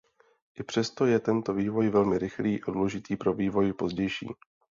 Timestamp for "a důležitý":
2.63-3.17